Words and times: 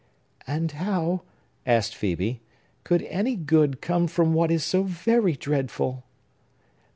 "And 0.47 0.71
how," 0.71 1.21
asked 1.63 1.93
Phœbe, 1.93 2.39
"could 2.83 3.03
any 3.03 3.35
good 3.35 3.81
come 3.81 4.07
from 4.07 4.33
what 4.33 4.49
is 4.49 4.63
so 4.63 4.81
very 4.81 5.33
dreadful?" 5.35 6.03